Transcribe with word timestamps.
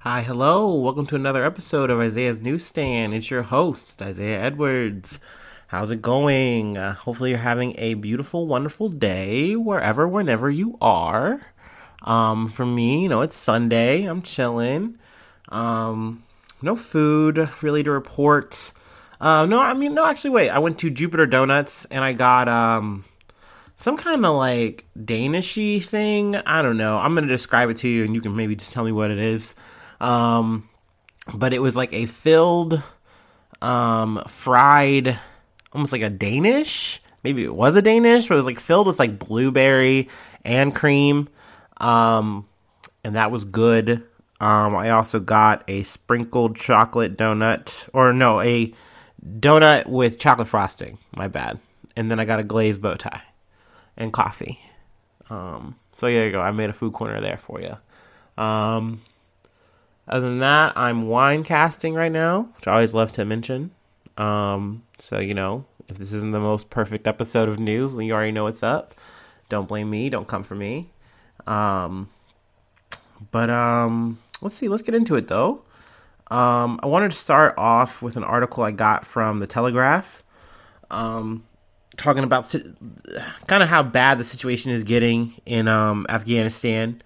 Hi, 0.00 0.22
hello. 0.22 0.74
Welcome 0.74 1.06
to 1.06 1.14
another 1.14 1.44
episode 1.44 1.88
of 1.88 2.00
Isaiah's 2.00 2.40
Newsstand. 2.40 3.14
It's 3.14 3.30
your 3.30 3.42
host, 3.42 4.02
Isaiah 4.02 4.40
Edwards. 4.40 5.20
How's 5.68 5.92
it 5.92 6.02
going? 6.02 6.76
Uh, 6.76 6.94
hopefully, 6.94 7.30
you're 7.30 7.38
having 7.38 7.76
a 7.78 7.94
beautiful, 7.94 8.48
wonderful 8.48 8.88
day 8.88 9.54
wherever, 9.54 10.08
whenever 10.08 10.50
you 10.50 10.76
are. 10.80 11.40
Um, 12.02 12.48
for 12.48 12.66
me, 12.66 13.04
you 13.04 13.08
know, 13.08 13.20
it's 13.20 13.38
Sunday. 13.38 14.06
I'm 14.06 14.22
chilling. 14.22 14.98
Um, 15.50 16.24
no 16.60 16.74
food 16.74 17.48
really 17.62 17.84
to 17.84 17.92
report. 17.92 18.72
Uh, 19.20 19.46
no, 19.46 19.60
I 19.60 19.74
mean, 19.74 19.94
no, 19.94 20.04
actually, 20.04 20.30
wait. 20.30 20.50
I 20.50 20.58
went 20.58 20.80
to 20.80 20.90
Jupiter 20.90 21.26
Donuts 21.26 21.84
and 21.84 22.02
I 22.02 22.12
got 22.12 22.48
um 22.48 23.04
some 23.78 23.96
kind 23.96 24.26
of 24.26 24.34
like 24.34 24.84
Danishy 24.98 25.82
thing. 25.82 26.34
I 26.36 26.62
don't 26.62 26.76
know. 26.76 26.98
I'm 26.98 27.14
gonna 27.14 27.28
describe 27.28 27.70
it 27.70 27.78
to 27.78 27.88
you, 27.88 28.04
and 28.04 28.14
you 28.14 28.20
can 28.20 28.36
maybe 28.36 28.56
just 28.56 28.72
tell 28.72 28.84
me 28.84 28.92
what 28.92 29.10
it 29.10 29.18
is. 29.18 29.54
Um, 30.00 30.68
but 31.32 31.52
it 31.52 31.60
was 31.60 31.76
like 31.76 31.92
a 31.92 32.06
filled, 32.06 32.82
um, 33.62 34.22
fried 34.26 35.18
almost 35.72 35.92
like 35.92 36.02
a 36.02 36.10
Danish. 36.10 37.00
Maybe 37.22 37.44
it 37.44 37.54
was 37.54 37.76
a 37.76 37.82
Danish, 37.82 38.26
but 38.26 38.34
it 38.34 38.38
was 38.38 38.46
like 38.46 38.58
filled 38.58 38.88
with 38.88 38.98
like 38.98 39.18
blueberry 39.18 40.08
and 40.44 40.74
cream. 40.74 41.28
Um, 41.76 42.46
and 43.04 43.14
that 43.14 43.30
was 43.30 43.44
good. 43.44 44.04
Um, 44.40 44.74
I 44.74 44.90
also 44.90 45.20
got 45.20 45.62
a 45.68 45.84
sprinkled 45.84 46.56
chocolate 46.56 47.16
donut, 47.16 47.88
or 47.92 48.12
no, 48.12 48.40
a 48.40 48.72
donut 49.24 49.86
with 49.86 50.18
chocolate 50.18 50.48
frosting. 50.48 50.98
My 51.16 51.28
bad. 51.28 51.60
And 51.96 52.10
then 52.10 52.18
I 52.18 52.24
got 52.24 52.40
a 52.40 52.44
glazed 52.44 52.80
bow 52.80 52.94
tie 52.94 53.22
and 53.98 54.12
coffee. 54.12 54.58
Um, 55.28 55.76
so 55.92 56.06
there 56.06 56.24
you 56.24 56.32
go. 56.32 56.40
I 56.40 56.50
made 56.52 56.70
a 56.70 56.72
food 56.72 56.94
corner 56.94 57.20
there 57.20 57.36
for 57.36 57.60
you. 57.60 57.76
Um, 58.42 59.02
other 60.06 60.26
than 60.26 60.38
that, 60.38 60.72
I'm 60.76 61.08
wine 61.08 61.42
casting 61.42 61.92
right 61.92 62.10
now, 62.10 62.48
which 62.56 62.66
I 62.66 62.72
always 62.72 62.94
love 62.94 63.12
to 63.12 63.26
mention. 63.26 63.72
Um, 64.16 64.84
so, 64.98 65.18
you 65.18 65.34
know, 65.34 65.66
if 65.88 65.98
this 65.98 66.12
isn't 66.12 66.32
the 66.32 66.40
most 66.40 66.70
perfect 66.70 67.06
episode 67.06 67.48
of 67.48 67.58
news, 67.58 67.92
and 67.92 68.06
you 68.06 68.14
already 68.14 68.32
know 68.32 68.44
what's 68.44 68.62
up. 68.62 68.94
Don't 69.48 69.68
blame 69.68 69.90
me. 69.90 70.08
Don't 70.08 70.28
come 70.28 70.42
for 70.42 70.54
me. 70.54 70.90
Um, 71.46 72.08
but 73.30 73.50
um, 73.50 74.18
let's 74.40 74.56
see. 74.56 74.68
Let's 74.68 74.82
get 74.82 74.94
into 74.94 75.16
it 75.16 75.28
though. 75.28 75.62
Um, 76.30 76.78
I 76.82 76.86
wanted 76.86 77.10
to 77.10 77.16
start 77.16 77.54
off 77.56 78.02
with 78.02 78.16
an 78.16 78.24
article 78.24 78.62
I 78.62 78.70
got 78.70 79.06
from 79.06 79.40
the 79.40 79.46
Telegraph, 79.46 80.22
um, 80.90 81.44
talking 81.98 82.24
about 82.24 82.54
kind 83.46 83.62
of 83.62 83.68
how 83.68 83.82
bad 83.82 84.18
the 84.18 84.24
situation 84.24 84.70
is 84.70 84.84
getting 84.84 85.34
in 85.44 85.68
um, 85.68 86.06
Afghanistan. 86.08 87.02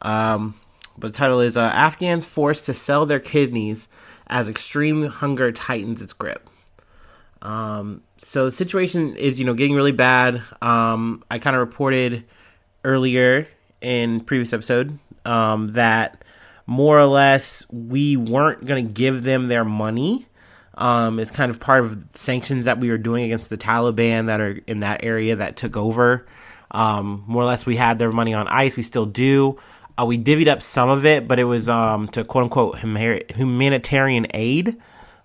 Um, 0.00 0.58
but 0.96 1.12
the 1.12 1.18
title 1.18 1.40
is 1.40 1.56
uh, 1.56 1.62
Afghans 1.62 2.24
forced 2.24 2.64
to 2.66 2.74
sell 2.74 3.04
their 3.04 3.20
kidneys 3.20 3.88
as 4.26 4.48
extreme 4.48 5.06
hunger 5.06 5.52
tightens 5.52 6.00
its 6.00 6.12
grip. 6.12 6.48
Um, 7.42 8.02
so 8.18 8.46
the 8.46 8.52
situation 8.52 9.16
is, 9.16 9.40
you 9.40 9.46
know, 9.46 9.54
getting 9.54 9.74
really 9.74 9.92
bad. 9.92 10.42
Um, 10.62 11.24
I 11.30 11.38
kind 11.38 11.56
of 11.56 11.60
reported 11.60 12.24
earlier 12.84 13.48
in 13.80 14.20
previous 14.20 14.52
episode 14.52 14.98
um, 15.24 15.68
that 15.68 16.22
more 16.66 16.98
or 16.98 17.06
less 17.06 17.64
we 17.70 18.16
weren't 18.16 18.64
going 18.64 18.86
to 18.86 18.92
give 18.92 19.24
them 19.24 19.48
their 19.48 19.64
money. 19.64 20.26
Um, 20.80 21.18
it's 21.20 21.30
kind 21.30 21.50
of 21.50 21.60
part 21.60 21.84
of 21.84 22.04
sanctions 22.14 22.64
that 22.64 22.80
we 22.80 22.88
were 22.90 22.98
doing 22.98 23.24
against 23.24 23.50
the 23.50 23.58
Taliban 23.58 24.26
that 24.26 24.40
are 24.40 24.58
in 24.66 24.80
that 24.80 25.04
area 25.04 25.36
that 25.36 25.56
took 25.56 25.76
over. 25.76 26.26
Um, 26.70 27.24
more 27.26 27.42
or 27.42 27.46
less, 27.46 27.66
we 27.66 27.76
had 27.76 27.98
their 27.98 28.10
money 28.10 28.32
on 28.32 28.48
ice. 28.48 28.76
We 28.76 28.82
still 28.82 29.06
do. 29.06 29.58
Uh, 29.98 30.06
we 30.06 30.18
divvied 30.18 30.48
up 30.48 30.62
some 30.62 30.88
of 30.88 31.04
it, 31.04 31.28
but 31.28 31.38
it 31.38 31.44
was 31.44 31.68
um, 31.68 32.08
to 32.08 32.24
quote 32.24 32.44
unquote 32.44 32.78
humanitarian 32.78 34.26
aid, 34.32 34.76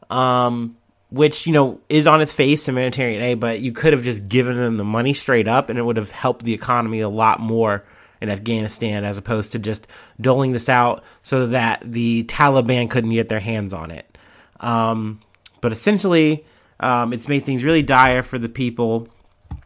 um, 0.09 0.75
which 1.09 1.47
you 1.47 1.53
know 1.53 1.79
is 1.87 2.05
on 2.05 2.19
its 2.19 2.33
face 2.33 2.65
humanitarian 2.65 3.21
aid. 3.21 3.39
But 3.39 3.61
you 3.61 3.71
could 3.71 3.93
have 3.93 4.03
just 4.03 4.27
given 4.27 4.57
them 4.57 4.75
the 4.75 4.83
money 4.83 5.13
straight 5.13 5.47
up, 5.47 5.69
and 5.69 5.79
it 5.79 5.83
would 5.83 5.97
have 5.97 6.11
helped 6.11 6.43
the 6.43 6.53
economy 6.53 6.99
a 6.99 7.09
lot 7.09 7.39
more 7.39 7.85
in 8.19 8.29
Afghanistan, 8.29 9.05
as 9.05 9.17
opposed 9.17 9.53
to 9.53 9.59
just 9.59 9.87
doling 10.19 10.51
this 10.51 10.67
out 10.67 11.03
so 11.23 11.47
that 11.47 11.81
the 11.85 12.25
Taliban 12.25 12.89
couldn't 12.89 13.11
get 13.11 13.29
their 13.29 13.39
hands 13.39 13.73
on 13.73 13.91
it. 13.91 14.17
Um, 14.59 15.21
but 15.65 15.71
essentially, 15.71 16.45
um, 16.79 17.11
it's 17.11 17.27
made 17.27 17.43
things 17.43 17.63
really 17.63 17.81
dire 17.81 18.21
for 18.21 18.37
the 18.37 18.47
people. 18.47 19.07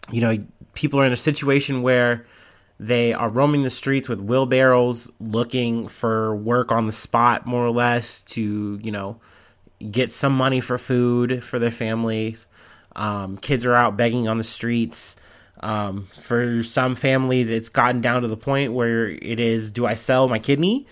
You 0.10 0.22
know, 0.22 0.38
people 0.74 1.02
are 1.02 1.06
in 1.06 1.12
a 1.12 1.18
situation 1.18 1.82
where 1.82 2.26
they 2.80 3.14
are 3.14 3.28
roaming 3.28 3.64
the 3.64 3.70
streets 3.70 4.08
with 4.08 4.22
wheelbarrows 4.22 5.12
looking 5.20 5.90
for 5.90 6.34
work 6.38 6.72
on 6.72 6.88
the 6.88 6.94
spot, 6.94 7.46
more 7.46 7.66
or 7.66 7.72
less, 7.72 8.22
to, 8.22 8.80
you 8.82 8.94
know, 8.94 9.20
get 9.92 10.14
some 10.14 10.32
money 10.38 10.62
for 10.62 10.78
food 10.78 11.44
for 11.44 11.60
their 11.60 11.70
families. 11.70 12.48
Um, 12.96 13.36
kids 13.36 13.66
are 13.66 13.76
out 13.76 13.98
begging 13.98 14.30
on 14.30 14.38
the 14.38 14.46
streets. 14.46 15.18
Um, 15.60 16.06
for 16.06 16.64
some 16.64 16.96
families, 16.96 17.50
it's 17.50 17.68
gotten 17.68 18.00
down 18.00 18.22
to 18.22 18.30
the 18.30 18.38
point 18.38 18.72
where 18.72 19.10
it 19.10 19.42
is 19.42 19.70
do 19.70 19.86
I 19.86 19.96
sell 19.96 20.30
my 20.30 20.40
kidney 20.40 20.88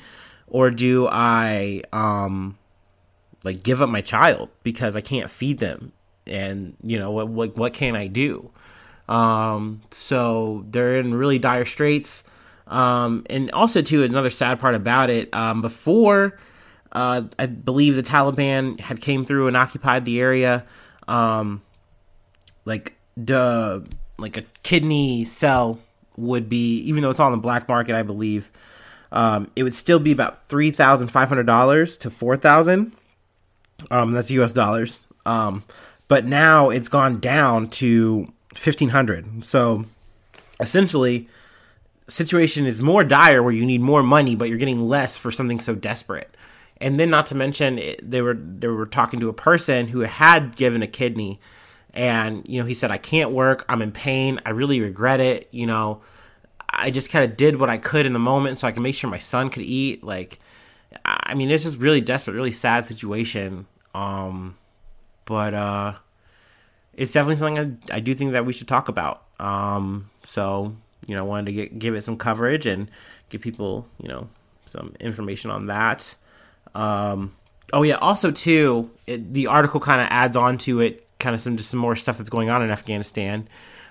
or 0.48 0.70
do 0.70 1.08
I, 1.08 1.84
um, 1.94 2.58
like, 3.44 3.64
give 3.64 3.82
up 3.82 3.90
my 3.90 4.02
child 4.02 4.50
because 4.64 4.96
I 4.96 5.02
can't 5.02 5.30
feed 5.30 5.60
them? 5.60 5.92
And, 6.26 6.76
you 6.84 7.00
know, 7.00 7.12
what, 7.12 7.28
what, 7.30 7.56
what 7.58 7.74
can 7.74 7.96
I 7.96 8.08
do? 8.08 8.52
Um, 9.08 9.82
so 9.92 10.66
they're 10.70 10.98
in 10.98 11.14
really 11.14 11.40
dire 11.40 11.66
straits. 11.66 12.24
Um, 12.68 13.26
and 13.30 13.50
also, 13.52 13.82
too, 13.82 14.04
another 14.04 14.30
sad 14.30 14.60
part 14.60 14.76
about 14.76 15.10
it, 15.10 15.34
um, 15.34 15.62
before 15.62 16.38
uh, 16.92 17.24
I 17.38 17.46
believe 17.46 17.96
the 17.96 18.04
Taliban 18.04 18.80
had 18.80 19.02
came 19.02 19.26
through 19.26 19.48
and 19.48 19.56
occupied 19.56 20.06
the 20.06 20.20
area, 20.20 20.66
um, 21.08 21.62
like 22.66 22.98
the 23.16 23.88
like 24.18 24.36
a 24.36 24.44
kidney 24.64 25.26
cell 25.26 25.80
would 26.18 26.50
be, 26.50 26.80
even 26.80 27.04
though 27.04 27.10
it's 27.10 27.20
on 27.20 27.32
the 27.32 27.38
black 27.38 27.68
market, 27.68 27.96
I 27.96 28.04
believe, 28.04 28.50
um, 29.12 29.52
it 29.56 29.64
would 29.64 29.76
still 29.76 30.00
be 30.00 30.12
about 30.12 30.48
three 30.48 30.72
thousand 30.72 31.10
five 31.10 31.30
hundred 31.30 31.46
dollars 31.46 31.98
to 32.00 32.10
four 32.10 32.36
thousand. 32.36 32.94
Um, 33.92 34.12
that's 34.12 34.32
U.S. 34.32 34.54
dollars. 34.54 35.06
Um, 35.26 35.64
but 36.08 36.26
now 36.26 36.70
it's 36.70 36.88
gone 36.88 37.20
down 37.20 37.70
to 37.70 38.32
1500 38.52 39.46
so 39.46 39.86
essentially 40.60 41.28
situation 42.08 42.66
is 42.66 42.82
more 42.82 43.04
dire 43.04 43.44
where 43.44 43.54
you 43.54 43.66
need 43.66 43.82
more 43.82 44.02
money 44.02 44.36
but 44.36 44.50
you're 44.50 44.58
getting 44.58 44.88
less 44.88 45.18
for 45.18 45.32
something 45.32 45.60
so 45.60 45.76
desperate. 45.76 46.34
And 46.80 47.00
then 47.00 47.10
not 47.10 47.26
to 47.28 47.36
mention 47.36 47.80
it, 47.80 48.10
they 48.10 48.22
were 48.22 48.36
they 48.36 48.68
were 48.68 48.86
talking 48.86 49.20
to 49.20 49.30
a 49.30 49.34
person 49.34 49.88
who 49.88 50.02
had 50.02 50.56
given 50.56 50.84
a 50.84 50.88
kidney 50.88 51.40
and 51.94 52.48
you 52.48 52.60
know 52.60 52.66
he 52.66 52.74
said 52.74 52.92
i 52.92 52.98
can't 52.98 53.32
work. 53.32 53.66
I'm 53.68 53.82
in 53.82 53.92
pain. 53.92 54.40
I 54.46 54.52
really 54.52 54.82
regret 54.82 55.20
it. 55.20 55.48
You 55.52 55.68
know 55.68 56.02
i 56.70 56.92
just 56.92 57.10
kind 57.10 57.24
of 57.24 57.38
did 57.38 57.58
what 57.60 57.70
i 57.70 57.78
could 57.78 58.06
in 58.06 58.12
the 58.12 58.20
moment 58.20 58.60
so 58.60 58.68
i 58.68 58.74
can 58.74 58.84
make 58.84 58.94
sure 58.94 59.10
my 59.10 59.20
son 59.20 59.50
could 59.50 59.64
eat. 59.64 60.04
Like 60.04 60.40
i 61.06 61.34
mean 61.34 61.50
it's 61.50 61.64
just 61.64 61.78
really 61.78 62.02
desperate 62.02 62.34
really 62.34 62.52
sad 62.52 62.86
situation 62.86 63.66
um 63.94 64.58
but 65.26 65.54
uh 65.54 65.94
it's 66.98 67.12
definitely 67.12 67.36
something 67.38 67.80
I, 67.92 67.98
I 67.98 68.00
do 68.00 68.14
think 68.14 68.34
that 68.34 68.46
we 68.46 68.52
should 68.52 68.68
talk 68.68 68.90
about. 68.90 69.22
Um, 69.40 70.10
so 70.24 70.76
you 71.06 71.16
know, 71.16 71.24
I 71.24 71.28
wanted 71.28 71.46
to 71.46 71.52
get, 71.54 71.80
give 71.80 71.96
it 71.96 72.04
some 72.04 72.18
coverage 72.18 72.66
and 72.66 72.90
give 73.30 73.40
people 73.40 73.88
you 74.02 74.10
know 74.10 74.28
some 74.66 74.96
information 75.00 75.52
on 75.52 75.68
that. 75.68 76.14
Um, 76.76 77.34
oh 77.72 77.84
yeah, 77.84 77.96
also 77.96 78.32
too, 78.32 78.92
it, 79.06 79.34
the 79.34 79.48
article 79.48 79.80
kind 79.80 80.02
of 80.02 80.08
adds 80.10 80.36
on 80.36 80.58
to 80.60 80.82
it, 80.82 81.08
kind 81.20 81.34
of 81.34 81.40
some 81.40 81.56
just 81.56 81.70
some 81.70 81.80
more 81.80 81.96
stuff 81.96 82.18
that's 82.18 82.32
going 82.32 82.50
on 82.50 82.62
in 82.62 82.72
Afghanistan. 82.72 83.48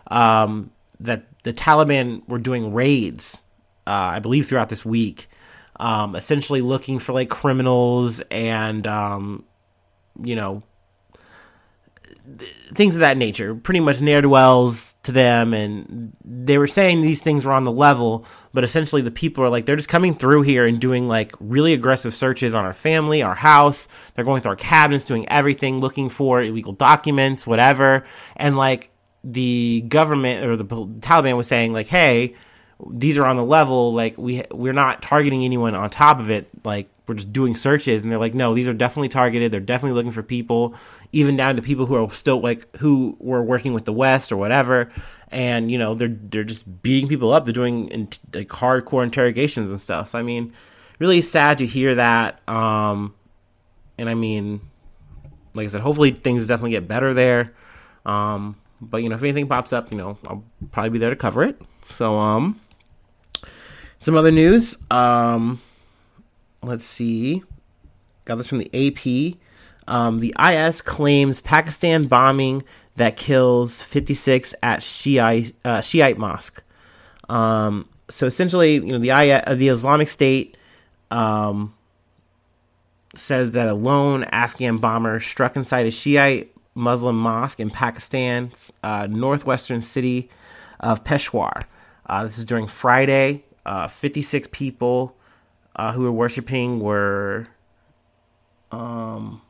Um, 0.09 0.71
that 1.01 1.25
the 1.45 1.53
Taliban 1.53 2.27
were 2.29 2.39
doing 2.39 2.75
raids, 2.75 3.43
uh, 3.87 3.91
I 3.91 4.19
believe, 4.19 4.47
throughout 4.47 4.69
this 4.69 4.85
week, 4.85 5.29
um, 5.79 6.17
essentially 6.17 6.61
looking 6.61 6.99
for 6.99 7.13
like 7.13 7.29
criminals 7.31 8.21
and 8.31 8.87
um, 8.87 9.45
you 10.23 10.37
know 10.37 10.63
things 12.75 12.95
of 12.97 13.01
that 13.01 13.17
nature, 13.17 13.55
pretty 13.55 13.81
much 13.81 14.01
ne'er 14.01 14.23
do 14.23 14.29
wells 14.29 14.95
to 15.05 15.13
them. 15.13 15.55
And 15.55 16.13
they 16.25 16.59
were 16.59 16.67
saying 16.67 17.01
these 17.01 17.23
things 17.23 17.45
were 17.45 17.53
on 17.53 17.65
the 17.65 17.73
level, 17.73 18.27
but 18.53 18.65
essentially 18.65 19.03
the 19.03 19.11
people 19.11 19.45
are 19.45 19.49
like, 19.49 19.67
they're 19.67 19.77
just 19.77 19.89
coming 19.89 20.15
through 20.15 20.43
here 20.43 20.67
and 20.67 20.81
doing 20.81 21.09
like 21.09 21.33
really 21.39 21.73
aggressive 21.73 22.15
searches 22.15 22.55
on 22.55 22.65
our 22.65 22.73
family, 22.73 23.23
our 23.23 23.35
house. 23.35 23.89
They're 24.15 24.25
going 24.25 24.43
through 24.43 24.51
our 24.51 24.57
cabinets, 24.57 25.05
doing 25.05 25.29
everything, 25.29 25.81
looking 25.81 26.11
for 26.11 26.43
illegal 26.43 26.73
documents, 26.73 27.47
whatever. 27.47 28.05
And 28.37 28.57
like 28.57 28.91
the 29.23 29.85
government 29.89 30.45
or 30.45 30.57
the 30.57 30.65
Taliban 30.65 31.37
was 31.37 31.47
saying, 31.47 31.73
like, 31.73 31.87
hey, 31.87 32.35
these 32.91 33.17
are 33.19 33.25
on 33.25 33.37
the 33.37 33.45
level. 33.45 33.93
Like 33.93 34.17
we 34.19 34.43
we're 34.51 34.73
not 34.73 35.03
targeting 35.03 35.45
anyone 35.45 35.75
on 35.75 35.89
top 35.91 36.21
of 36.21 36.31
it. 36.31 36.49
Like 36.65 36.89
we're 37.07 37.15
just 37.15 37.33
doing 37.33 37.57
searches 37.57 38.03
and 38.03 38.11
they're 38.11 38.19
like, 38.19 38.35
no, 38.35 38.55
these 38.55 38.69
are 38.69 38.75
definitely 38.75 39.09
targeted. 39.09 39.53
They're 39.53 39.61
definitely 39.61 39.95
looking 39.95 40.13
for 40.13 40.23
people, 40.23 40.75
even 41.13 41.37
down 41.37 41.57
to 41.57 41.63
people 41.63 41.87
who 41.87 41.95
are 41.95 42.11
still 42.11 42.41
like 42.41 42.77
who 42.77 43.17
were 43.21 43.43
working 43.43 43.73
with 43.73 43.85
the 43.85 43.93
West 43.93 44.33
or 44.33 44.37
whatever. 44.37 44.91
And 45.31 45.71
you 45.71 45.79
know, 45.79 45.95
they're 45.95 46.09
they're 46.09 46.45
just 46.45 46.83
beating 46.83 47.09
people 47.09 47.33
up. 47.33 47.45
They're 47.45 47.55
doing 47.55 47.89
in, 47.89 48.09
like 48.35 48.49
hardcore 48.49 49.03
interrogations 49.03 49.71
and 49.71 49.81
stuff. 49.81 50.09
So 50.09 50.19
I 50.19 50.23
mean, 50.23 50.53
really 50.99 51.23
sad 51.23 51.59
to 51.59 51.67
hear 51.67 51.95
that. 51.95 52.47
Um, 52.49 53.15
and 53.99 54.09
I 54.09 54.15
mean, 54.15 54.61
like 55.55 55.67
I 55.67 55.71
said, 55.71 55.81
hopefully 55.81 56.11
things 56.11 56.47
definitely 56.47 56.73
get 56.73 56.87
better 56.87 57.15
there. 57.15 57.55
Um, 58.05 58.57
but 58.81 59.03
you 59.03 59.09
know, 59.09 59.15
if 59.15 59.23
anything 59.23 59.49
pops 59.49 59.73
up, 59.73 59.91
you 59.91 59.99
know, 59.99 60.19
I'll 60.27 60.45
probably 60.71 60.91
be 60.91 60.99
there 60.99 61.11
to 61.11 61.17
cover 61.17 61.43
it. 61.43 61.61
So 61.89 62.17
um, 62.17 62.61
some 64.07 64.17
other 64.17 64.31
news. 64.31 64.79
Um, 64.89 65.61
let's 66.63 66.87
see. 66.87 67.43
Got 68.25 68.37
this 68.37 68.47
from 68.47 68.59
the 68.59 68.71
AP. 68.73 69.37
Um, 69.89 70.21
the 70.21 70.33
IS 70.41 70.81
claims 70.81 71.41
Pakistan 71.41 72.07
bombing 72.07 72.63
that 72.95 73.17
kills 73.17 73.83
56 73.83 74.55
at 74.63 74.85
Shiite, 74.85 75.57
uh, 75.65 75.81
Shiite 75.81 76.19
mosque. 76.19 76.63
Um, 77.29 77.89
so 78.09 78.29
essentially, 78.29 78.75
you 78.75 78.93
know, 78.93 78.99
the 78.99 79.11
uh, 79.11 79.55
the 79.57 79.67
Islamic 79.67 80.07
State 80.07 80.57
um, 81.11 81.75
says 83.17 83.51
that 83.51 83.69
a 83.69 83.75
lone 83.75 84.23
Afghan 84.31 84.79
bomber 84.79 85.19
struck 85.19 85.57
inside 85.57 85.85
a 85.85 85.91
Shiite 85.91 86.55
Muslim 86.77 87.19
mosque 87.19 87.59
in 87.59 87.71
Pakistan's 87.71 88.73
uh, 88.85 89.09
northwestern 89.11 89.81
city 89.81 90.31
of 90.79 91.03
Peshawar. 91.03 91.63
Uh, 92.09 92.23
this 92.23 92.39
is 92.39 92.45
during 92.45 92.69
Friday. 92.69 93.43
Uh, 93.67 93.89
56 93.89 94.49
people 94.53 95.17
uh, 95.75 95.93
who 95.93 96.03
were 96.03 96.13
worshiping 96.13 96.79
were, 96.79 97.49
um, 98.71 99.43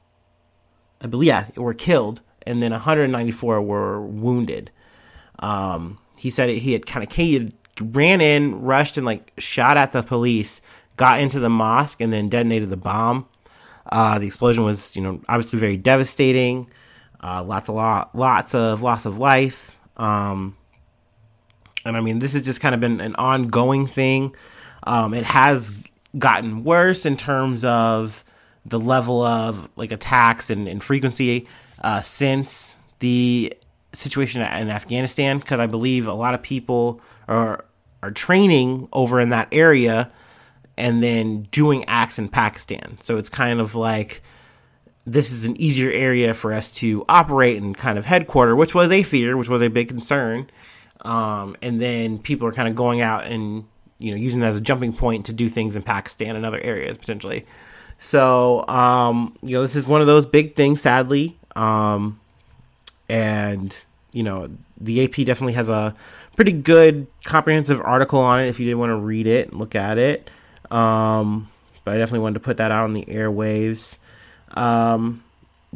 I 1.03 1.07
believe, 1.07 1.27
yeah, 1.29 1.47
were 1.55 1.75
killed, 1.75 2.23
and 2.47 2.63
then 2.63 2.73
194 2.73 3.61
were 3.61 4.01
wounded. 4.01 4.71
Um, 5.39 5.99
he 6.17 6.31
said 6.31 6.49
he 6.49 6.73
had 6.73 6.87
kind 6.87 7.07
of 7.07 7.53
ran 7.95 8.23
in, 8.23 8.63
rushed, 8.63 8.97
and 8.97 9.05
like 9.05 9.33
shot 9.37 9.77
at 9.77 9.93
the 9.93 10.03
police, 10.03 10.62
got 10.97 11.21
into 11.21 11.39
the 11.39 11.51
mosque, 11.51 12.01
and 12.01 12.11
then 12.11 12.31
detonated 12.31 12.71
the 12.71 12.77
bomb. 12.79 13.29
Uh, 13.93 14.19
the 14.19 14.27
explosion 14.27 14.65
was, 14.65 14.97
you 14.97 15.03
know, 15.03 15.21
obviously 15.29 15.59
very 15.59 15.77
devastating. 15.77 16.71
Uh, 17.23 17.45
lots 17.45 17.69
of 17.69 17.75
lot, 17.75 18.17
lots 18.17 18.55
of 18.55 18.81
loss 18.81 19.05
of 19.05 19.19
life. 19.19 19.77
Um, 19.99 20.57
and 21.87 21.97
I 21.97 22.00
mean, 22.00 22.19
this 22.19 22.33
has 22.35 22.43
just 22.43 22.61
kind 22.61 22.75
of 22.75 22.81
been 22.81 23.00
an 23.00 23.15
ongoing 23.17 23.87
thing. 23.87 24.35
Um, 24.83 25.15
it 25.15 25.25
has 25.25 25.73
gotten 26.19 26.65
worse 26.65 27.06
in 27.06 27.17
terms 27.17 27.65
of 27.65 28.25
the 28.65 28.79
level 28.79 29.23
of 29.23 29.71
like 29.77 29.93
attacks 29.93 30.50
and, 30.50 30.69
and 30.69 30.83
frequency 30.83 31.47
uh, 31.83 32.00
since 32.00 32.77
the 32.99 33.53
situation 33.93 34.43
in 34.43 34.71
Afghanistan, 34.71 35.38
because 35.38 35.61
I 35.61 35.67
believe 35.67 36.06
a 36.06 36.15
lot 36.15 36.35
of 36.35 36.43
people 36.43 37.00
are 37.29 37.65
are 38.03 38.11
training 38.11 38.88
over 38.93 39.21
in 39.21 39.31
that 39.31 39.49
area 39.53 40.12
and 40.77 41.03
then 41.03 41.49
doing 41.50 41.85
acts 41.87 42.19
in 42.19 42.29
Pakistan. 42.29 42.97
So 43.03 43.17
it's 43.17 43.29
kind 43.29 43.61
of 43.61 43.75
like 43.75 44.23
this 45.06 45.31
is 45.31 45.44
an 45.44 45.59
easier 45.61 45.91
area 45.91 46.35
for 46.35 46.53
us 46.53 46.71
to 46.73 47.05
operate 47.09 47.62
and 47.62 47.77
kind 47.77 47.99
of 47.99 48.05
headquarter, 48.05 48.55
which 48.55 48.75
was 48.75 48.91
a 48.91 49.03
fear, 49.03 49.37
which 49.37 49.49
was 49.49 49.62
a 49.62 49.71
big 49.71 49.88
concern. 49.88 50.50
Um, 51.06 51.56
and 51.62 51.81
then 51.81 52.19
people 52.19 52.49
are 52.49 52.53
kind 52.53 52.69
of 52.69 52.75
going 52.75 53.00
out 53.00 53.25
and 53.25 53.64
you 53.99 54.11
know 54.11 54.17
using 54.17 54.43
it 54.43 54.44
as 54.44 54.56
a 54.56 54.61
jumping 54.61 54.93
point 54.93 55.26
to 55.26 55.32
do 55.32 55.49
things 55.49 55.76
in 55.76 55.82
Pakistan 55.82 56.37
and 56.37 56.44
other 56.44 56.61
areas 56.61 56.99
potentially. 56.99 57.47
So 57.99 58.67
um, 58.69 59.37
you 59.43 59.55
know 59.55 59.62
this 59.62 59.76
is 59.76 59.87
one 59.87 60.00
of 60.00 60.06
those 60.06 60.26
big 60.26 60.55
things, 60.55 60.82
sadly. 60.82 61.37
Um, 61.55 62.20
and 63.08 63.76
you 64.12 64.25
know 64.25 64.50
the 64.81 65.05
AP 65.05 65.14
definitely 65.25 65.55
has 65.55 65.69
a 65.69 65.94
pretty 66.35 66.53
good 66.53 67.06
comprehensive 67.25 67.81
article 67.81 68.20
on 68.20 68.41
it 68.41 68.49
if 68.49 68.59
you 68.61 68.67
did 68.67 68.75
want 68.75 68.91
to 68.91 68.97
read 68.97 69.26
it 69.26 69.49
and 69.49 69.59
look 69.59 69.75
at 69.75 69.99
it. 69.99 70.29
Um, 70.70 71.49
but 71.85 71.94
I 71.94 71.99
definitely 71.99 72.20
wanted 72.20 72.35
to 72.35 72.41
put 72.41 72.56
that 72.56 72.73
out 72.73 72.82
on 72.82 72.93
the 72.93 73.05
airwaves. 73.05 73.97
Um, 74.50 75.23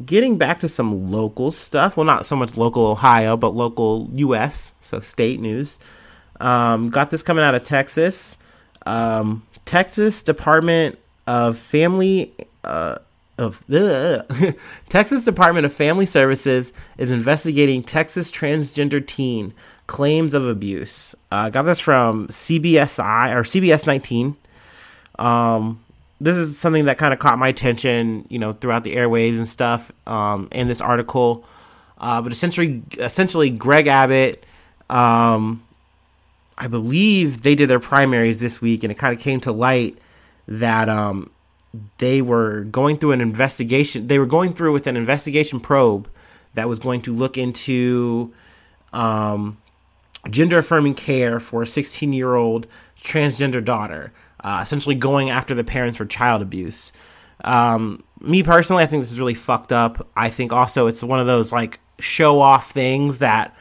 getting 0.04 0.38
back 0.38 0.60
to 0.60 0.68
some 0.68 1.10
local 1.10 1.52
stuff. 1.52 1.96
Well, 1.96 2.04
not 2.06 2.26
so 2.26 2.36
much 2.36 2.56
local 2.56 2.86
Ohio, 2.86 3.36
but 3.36 3.54
local 3.54 4.08
U.S. 4.14 4.72
So 4.80 5.00
state 5.00 5.40
news. 5.40 5.78
Um, 6.40 6.90
got 6.90 7.10
this 7.10 7.22
coming 7.22 7.44
out 7.44 7.54
of 7.54 7.64
Texas. 7.64 8.36
Um, 8.86 9.46
Texas 9.64 10.22
Department 10.22 10.98
of 11.26 11.56
Family 11.56 12.34
uh, 12.64 12.98
of 13.38 13.64
the 13.68 14.56
Texas 14.88 15.24
Department 15.24 15.66
of 15.66 15.72
Family 15.72 16.06
Services 16.06 16.72
is 16.98 17.10
investigating 17.10 17.82
Texas 17.82 18.30
transgender 18.30 19.04
teen 19.04 19.54
claims 19.86 20.34
of 20.34 20.46
abuse. 20.46 21.14
Uh, 21.32 21.50
got 21.50 21.62
this 21.62 21.80
from 21.80 22.28
CBSI 22.28 23.34
or 23.34 23.42
CBS 23.42 23.86
19. 23.86 24.36
Um, 25.18 25.82
this 26.20 26.36
is 26.36 26.58
something 26.58 26.84
that 26.84 26.98
kind 26.98 27.12
of 27.14 27.18
caught 27.18 27.38
my 27.38 27.48
attention, 27.48 28.26
you 28.28 28.38
know, 28.38 28.52
throughout 28.52 28.84
the 28.84 28.94
airwaves 28.94 29.38
and 29.38 29.48
stuff 29.48 29.90
um, 30.06 30.48
in 30.52 30.68
this 30.68 30.80
article. 30.80 31.44
Uh, 31.98 32.20
but 32.20 32.30
essentially, 32.32 32.82
essentially, 32.98 33.50
Greg 33.50 33.86
Abbott, 33.86 34.44
um, 34.90 35.62
I 36.58 36.66
believe 36.68 37.42
they 37.42 37.54
did 37.54 37.70
their 37.70 37.80
primaries 37.80 38.38
this 38.38 38.60
week, 38.60 38.84
and 38.84 38.92
it 38.92 38.98
kind 38.98 39.16
of 39.16 39.20
came 39.20 39.40
to 39.40 39.52
light 39.52 39.96
that 40.46 40.88
um, 40.88 41.30
they 41.98 42.20
were 42.20 42.64
going 42.64 42.98
through 42.98 43.12
an 43.12 43.20
investigation. 43.20 44.06
They 44.06 44.18
were 44.18 44.26
going 44.26 44.52
through 44.52 44.72
with 44.72 44.86
an 44.86 44.96
investigation 44.96 45.60
probe 45.60 46.10
that 46.54 46.68
was 46.68 46.78
going 46.78 47.02
to 47.02 47.14
look 47.14 47.38
into 47.38 48.34
um, 48.92 49.56
gender 50.28 50.58
affirming 50.58 50.94
care 50.94 51.40
for 51.40 51.62
a 51.62 51.66
16 51.66 52.12
year 52.12 52.34
old 52.34 52.66
transgender 53.02 53.64
daughter 53.64 54.12
uh, 54.42 54.60
essentially 54.62 54.94
going 54.94 55.30
after 55.30 55.54
the 55.54 55.64
parents 55.64 55.98
for 55.98 56.06
child 56.06 56.42
abuse. 56.42 56.92
Um, 57.44 58.02
me 58.20 58.42
personally, 58.42 58.82
I 58.82 58.86
think 58.86 59.02
this 59.02 59.12
is 59.12 59.18
really 59.18 59.34
fucked 59.34 59.72
up. 59.72 60.08
I 60.16 60.28
think 60.28 60.52
also 60.52 60.86
it's 60.86 61.02
one 61.02 61.20
of 61.20 61.26
those 61.26 61.52
like 61.52 61.80
show 61.98 62.40
off 62.40 62.72
things 62.72 63.18
that 63.18 63.54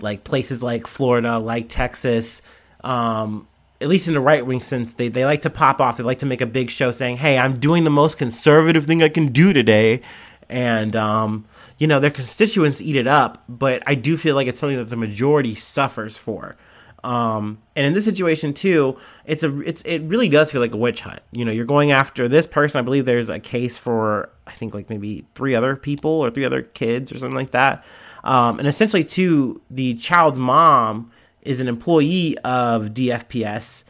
like 0.00 0.24
places 0.24 0.62
like 0.62 0.86
Florida, 0.86 1.38
like 1.38 1.68
Texas, 1.68 2.42
um, 2.82 3.46
at 3.80 3.88
least 3.88 4.08
in 4.08 4.14
the 4.14 4.20
right 4.20 4.46
wing 4.46 4.62
sense, 4.62 4.94
they, 4.94 5.08
they 5.08 5.24
like 5.24 5.42
to 5.42 5.50
pop 5.50 5.80
off. 5.80 5.96
They 5.96 6.04
like 6.04 6.20
to 6.20 6.26
make 6.26 6.40
a 6.40 6.46
big 6.46 6.70
show 6.70 6.90
saying, 6.90 7.16
hey, 7.16 7.38
I'm 7.38 7.58
doing 7.58 7.84
the 7.84 7.90
most 7.90 8.18
conservative 8.18 8.86
thing 8.86 9.02
I 9.02 9.08
can 9.08 9.32
do 9.32 9.52
today. 9.52 10.00
And, 10.48 10.94
um, 10.94 11.44
you 11.78 11.86
know, 11.86 12.00
their 12.00 12.10
constituents 12.10 12.80
eat 12.80 12.96
it 12.96 13.06
up, 13.06 13.42
but 13.48 13.82
I 13.86 13.94
do 13.94 14.16
feel 14.16 14.36
like 14.36 14.46
it's 14.46 14.60
something 14.60 14.78
that 14.78 14.88
the 14.88 14.96
majority 14.96 15.54
suffers 15.54 16.16
for. 16.16 16.56
Um, 17.04 17.58
and 17.76 17.86
in 17.86 17.92
this 17.92 18.06
situation 18.06 18.54
too, 18.54 18.96
it's 19.26 19.42
a 19.42 19.60
it's 19.60 19.82
it 19.82 20.00
really 20.02 20.28
does 20.28 20.50
feel 20.50 20.62
like 20.62 20.72
a 20.72 20.76
witch 20.76 21.00
hunt. 21.02 21.20
You 21.32 21.44
know, 21.44 21.52
you're 21.52 21.66
going 21.66 21.92
after 21.92 22.28
this 22.28 22.46
person. 22.46 22.78
I 22.78 22.82
believe 22.82 23.04
there's 23.04 23.28
a 23.28 23.38
case 23.38 23.76
for 23.76 24.30
I 24.46 24.52
think 24.52 24.72
like 24.72 24.88
maybe 24.88 25.26
three 25.34 25.54
other 25.54 25.76
people 25.76 26.10
or 26.10 26.30
three 26.30 26.46
other 26.46 26.62
kids 26.62 27.12
or 27.12 27.18
something 27.18 27.36
like 27.36 27.50
that. 27.50 27.84
Um, 28.24 28.58
and 28.58 28.66
essentially, 28.66 29.04
too, 29.04 29.60
the 29.70 29.94
child's 29.94 30.38
mom 30.38 31.12
is 31.42 31.60
an 31.60 31.68
employee 31.68 32.38
of 32.38 32.94
DFPS, 32.94 33.84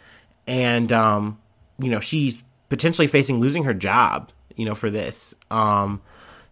and 0.48 0.90
um, 0.90 1.38
you 1.78 1.90
know 1.90 2.00
she's 2.00 2.42
potentially 2.68 3.06
facing 3.06 3.38
losing 3.38 3.62
her 3.62 3.74
job. 3.74 4.32
You 4.56 4.64
know, 4.64 4.74
for 4.74 4.90
this. 4.90 5.34
Um, 5.50 6.02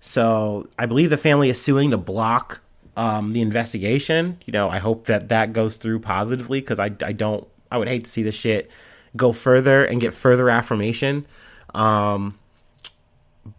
so 0.00 0.68
I 0.78 0.86
believe 0.86 1.10
the 1.10 1.16
family 1.16 1.50
is 1.50 1.60
suing 1.60 1.90
to 1.90 1.96
block 1.96 2.60
um, 2.96 3.32
the 3.32 3.40
investigation. 3.40 4.38
You 4.44 4.52
know, 4.52 4.68
I 4.68 4.78
hope 4.78 5.06
that 5.06 5.28
that 5.30 5.52
goes 5.52 5.76
through 5.76 6.00
positively 6.00 6.60
because 6.60 6.78
I, 6.78 6.90
I 7.02 7.12
don't, 7.12 7.46
I 7.70 7.78
would 7.78 7.88
hate 7.88 8.04
to 8.04 8.10
see 8.10 8.22
the 8.22 8.32
shit 8.32 8.70
go 9.16 9.32
further 9.32 9.84
and 9.84 10.00
get 10.00 10.14
further 10.14 10.48
affirmation. 10.48 11.26
Um, 11.74 12.38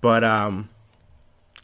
but, 0.02 0.24
um, 0.24 0.70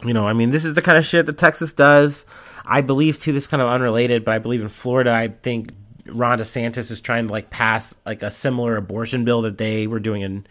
you 0.03 0.13
know, 0.13 0.27
I 0.27 0.33
mean, 0.33 0.49
this 0.51 0.65
is 0.65 0.73
the 0.73 0.81
kind 0.81 0.97
of 0.97 1.05
shit 1.05 1.25
that 1.25 1.38
Texas 1.38 1.73
does. 1.73 2.25
I 2.65 2.81
believe 2.81 3.19
too, 3.19 3.33
this 3.33 3.47
kind 3.47 3.61
of 3.61 3.69
unrelated, 3.69 4.23
but 4.23 4.33
I 4.33 4.39
believe 4.39 4.61
in 4.61 4.69
Florida, 4.69 5.11
I 5.11 5.29
think 5.29 5.71
Ron 6.05 6.39
DeSantis 6.39 6.91
is 6.91 7.01
trying 7.01 7.27
to 7.27 7.33
like 7.33 7.49
pass 7.49 7.95
like 8.05 8.23
a 8.23 8.31
similar 8.31 8.77
abortion 8.77 9.25
bill 9.25 9.41
that 9.43 9.57
they 9.57 9.88
were 9.88 9.99
doing 9.99 10.21
in 10.21 10.45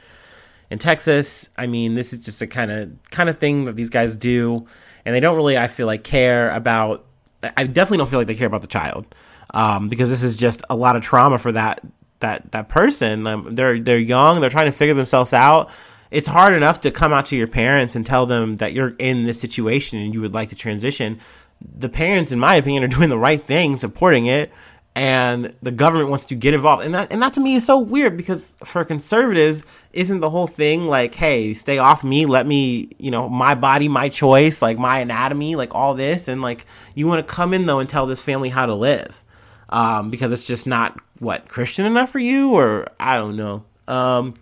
in 0.71 0.79
Texas. 0.79 1.49
I 1.57 1.67
mean, 1.67 1.95
this 1.95 2.13
is 2.13 2.25
just 2.25 2.43
a 2.43 2.47
kind 2.47 2.71
of 2.71 2.91
kind 3.11 3.29
of 3.29 3.39
thing 3.39 3.65
that 3.65 3.77
these 3.77 3.91
guys 3.91 4.17
do, 4.17 4.67
and 5.05 5.15
they 5.15 5.21
don't 5.21 5.37
really, 5.37 5.57
I 5.57 5.69
feel 5.69 5.87
like, 5.87 6.05
care 6.05 6.51
about 6.51 7.07
I 7.43 7.65
definitely 7.65 7.99
don't 7.99 8.11
feel 8.11 8.19
like 8.19 8.27
they 8.27 8.35
care 8.35 8.47
about 8.47 8.63
the 8.63 8.69
child 8.69 9.07
um, 9.55 9.89
because 9.89 10.11
this 10.11 10.23
is 10.23 10.37
just 10.37 10.63
a 10.69 10.77
lot 10.77 10.97
of 10.97 11.03
trauma 11.03 11.39
for 11.39 11.53
that 11.53 11.81
that 12.21 12.51
that 12.53 12.69
person. 12.69 13.27
Um, 13.27 13.55
they're 13.55 13.79
they're 13.79 13.99
young. 13.99 14.41
They're 14.41 14.51
trying 14.51 14.67
to 14.67 14.73
figure 14.73 14.95
themselves 14.95 15.33
out. 15.33 15.71
It's 16.11 16.29
hard 16.29 16.55
enough 16.55 16.81
to 16.81 16.91
come 16.91 17.13
out 17.13 17.27
to 17.27 17.37
your 17.37 17.47
parents 17.47 17.95
and 17.95 18.05
tell 18.05 18.27
them 18.27 18.57
that 18.57 18.73
you're 18.73 18.95
in 18.99 19.25
this 19.25 19.41
situation 19.41 19.99
and 19.99 20.15
you 20.15 20.21
would 20.23 20.35
like 20.35 20.49
to 20.49 20.57
transition. 20.57 21.21
The 21.61 21.89
parents, 21.89 22.33
in 22.33 22.39
my 22.39 22.55
opinion, 22.55 22.85
are 22.85 22.89
doing 22.89 23.09
the 23.11 23.19
right 23.19 23.45
thing, 23.45 23.79
supporting 23.79 24.27
it, 24.27 24.51
and 24.99 25.55
the 25.63 25.71
government 25.71 26.11
wants 26.11 26.25
to 26.25 26.35
get 26.35 26.55
involved. 26.55 26.85
And 26.85 26.93
that 26.97 27.13
and 27.13 27.23
that 27.23 27.35
to 27.35 27.41
me 27.41 27.55
is 27.55 27.65
so 27.65 27.79
weird 27.79 28.17
because 28.17 28.57
for 28.65 28.85
conservatives, 28.85 29.63
isn't 29.93 30.19
the 30.19 30.29
whole 30.29 30.49
thing 30.49 30.89
like, 30.89 31.15
hey, 31.15 31.55
stay 31.55 31.79
off 31.79 32.03
me, 32.03 32.27
let 32.27 32.49
me, 32.49 32.89
you 32.99 33.13
know, 33.13 33.29
my 33.29 33.55
body, 33.55 33.87
my 33.87 34.09
choice, 34.09 34.61
like 34.61 34.77
my 34.77 34.99
anatomy, 34.99 35.55
like 35.55 35.73
all 35.73 35.95
this, 35.95 36.27
and 36.27 36.43
like 36.43 36.67
you 36.97 37.07
want 37.07 37.25
to 37.25 37.33
come 37.33 37.55
in 37.55 37.67
though 37.67 37.79
and 37.79 37.89
tell 37.89 38.07
this 38.07 38.21
family 38.21 38.49
how 38.49 38.67
to 38.67 38.75
live, 38.75 39.23
um, 39.69 40.11
because 40.11 40.33
it's 40.33 40.49
just 40.49 40.67
not 40.67 40.99
what 41.21 41.47
Christian 41.47 41.87
enough 41.87 42.11
for 42.11 42.19
you, 42.19 42.55
or 42.55 42.89
I 42.99 43.19
don't 43.19 43.37
know. 43.37 43.63
Um, 43.87 44.35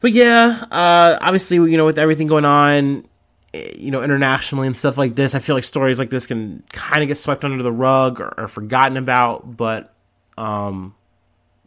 but 0.00 0.12
yeah, 0.12 0.66
uh, 0.70 1.18
obviously, 1.18 1.56
you 1.56 1.78
know, 1.78 1.86
with 1.86 1.98
everything 1.98 2.26
going 2.26 2.44
on, 2.44 3.06
you 3.52 3.90
know, 3.90 4.02
internationally 4.02 4.66
and 4.66 4.76
stuff 4.76 4.96
like 4.96 5.14
this, 5.14 5.34
I 5.34 5.38
feel 5.40 5.54
like 5.54 5.64
stories 5.64 5.98
like 5.98 6.10
this 6.10 6.26
can 6.26 6.62
kind 6.72 7.02
of 7.02 7.08
get 7.08 7.18
swept 7.18 7.44
under 7.44 7.62
the 7.62 7.72
rug 7.72 8.20
or, 8.20 8.34
or 8.38 8.48
forgotten 8.48 8.96
about. 8.96 9.56
But, 9.56 9.94
um, 10.38 10.94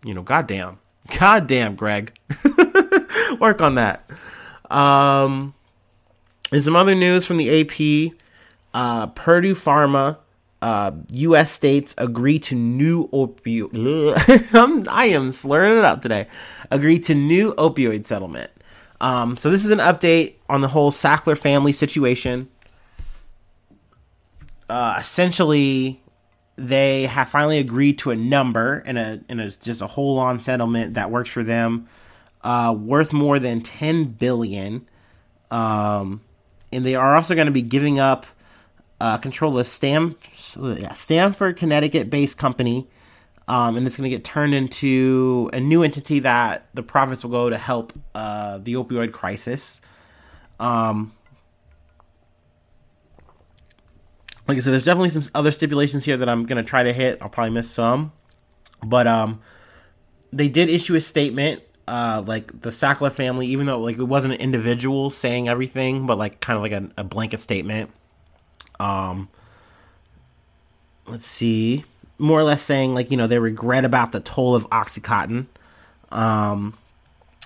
you 0.03 0.13
know, 0.13 0.21
goddamn, 0.21 0.79
goddamn, 1.17 1.75
Greg, 1.75 2.13
work 3.39 3.61
on 3.61 3.75
that. 3.75 4.09
Um, 4.69 5.53
and 6.51 6.63
some 6.63 6.75
other 6.75 6.95
news 6.95 7.25
from 7.25 7.37
the 7.37 7.61
AP: 7.61 8.13
uh, 8.73 9.07
Purdue 9.07 9.55
Pharma 9.55 10.17
uh, 10.63 10.91
U.S. 11.11 11.51
states 11.51 11.93
agree 11.97 12.39
to 12.39 12.55
new 12.55 13.09
opioid. 13.09 14.87
I 14.87 15.05
am 15.07 15.33
slurring 15.33 15.77
it 15.77 15.83
up 15.83 16.01
today. 16.01 16.27
Agree 16.71 16.99
to 16.99 17.13
new 17.13 17.53
opioid 17.55 18.07
settlement. 18.07 18.49
Um, 19.03 19.35
so 19.35 19.49
this 19.49 19.65
is 19.65 19.71
an 19.71 19.79
update 19.79 20.35
on 20.47 20.61
the 20.61 20.69
whole 20.69 20.89
Sackler 20.89 21.37
family 21.37 21.73
situation. 21.73 22.47
Uh, 24.69 24.95
essentially, 24.97 26.01
they 26.55 27.03
have 27.07 27.27
finally 27.27 27.57
agreed 27.59 27.97
to 27.99 28.11
a 28.11 28.15
number 28.15 28.81
and 28.85 28.97
a 28.97 29.19
and 29.27 29.41
a, 29.41 29.51
just 29.51 29.81
a 29.81 29.87
whole 29.87 30.19
on 30.19 30.39
settlement 30.39 30.93
that 30.93 31.11
works 31.11 31.29
for 31.29 31.43
them, 31.43 31.89
uh, 32.45 32.73
worth 32.79 33.11
more 33.11 33.39
than 33.39 33.59
ten 33.59 34.05
billion. 34.05 34.87
Um, 35.51 36.21
and 36.71 36.85
they 36.85 36.95
are 36.95 37.17
also 37.17 37.35
going 37.35 37.47
to 37.47 37.51
be 37.51 37.61
giving 37.61 37.99
up 37.99 38.25
uh, 39.01 39.17
control 39.17 39.59
of 39.59 39.67
Stam- 39.67 40.15
Stamford, 40.95 41.57
Connecticut 41.57 42.09
based 42.09 42.37
company. 42.37 42.87
Um, 43.47 43.75
and 43.75 43.85
it's 43.85 43.97
going 43.97 44.09
to 44.09 44.15
get 44.15 44.23
turned 44.23 44.53
into 44.53 45.49
a 45.51 45.59
new 45.59 45.83
entity 45.83 46.19
that 46.19 46.67
the 46.73 46.83
profits 46.83 47.23
will 47.23 47.31
go 47.31 47.49
to 47.49 47.57
help 47.57 47.91
uh, 48.15 48.57
the 48.59 48.73
opioid 48.75 49.11
crisis. 49.11 49.81
Um, 50.59 51.13
like 54.47 54.57
I 54.57 54.61
said, 54.61 54.71
there's 54.71 54.85
definitely 54.85 55.09
some 55.09 55.23
other 55.35 55.51
stipulations 55.51 56.05
here 56.05 56.15
that 56.17 56.29
I'm 56.29 56.45
going 56.45 56.63
to 56.63 56.67
try 56.67 56.83
to 56.83 56.93
hit. 56.93 57.21
I'll 57.21 57.29
probably 57.29 57.51
miss 57.51 57.69
some. 57.69 58.13
But 58.81 59.07
um, 59.07 59.41
they 60.31 60.47
did 60.47 60.69
issue 60.69 60.95
a 60.95 61.01
statement 61.01 61.63
uh, 61.87 62.23
like 62.25 62.61
the 62.61 62.69
Sackler 62.69 63.11
family, 63.11 63.47
even 63.47 63.65
though 63.65 63.79
like 63.79 63.97
it 63.97 64.03
wasn't 64.03 64.33
an 64.33 64.39
individual 64.39 65.09
saying 65.09 65.49
everything, 65.49 66.05
but 66.05 66.17
like 66.17 66.39
kind 66.39 66.57
of 66.57 66.63
like 66.63 66.71
a, 66.71 67.01
a 67.01 67.03
blanket 67.03 67.41
statement. 67.41 67.91
Um, 68.79 69.29
let's 71.05 71.27
see, 71.27 71.85
more 72.17 72.39
or 72.39 72.43
less 72.43 72.61
saying 72.61 72.93
like 72.93 73.11
you 73.11 73.17
know 73.17 73.27
they 73.27 73.39
regret 73.39 73.85
about 73.85 74.11
the 74.11 74.19
toll 74.19 74.55
of 74.55 74.69
OxyContin, 74.69 75.45
um, 76.11 76.77